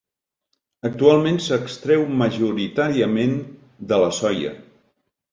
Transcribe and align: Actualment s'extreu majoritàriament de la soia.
Actualment 0.87 1.35
s'extreu 1.47 2.01
majoritàriament 2.21 3.35
de 3.93 4.01
la 4.05 4.09
soia. 4.21 4.55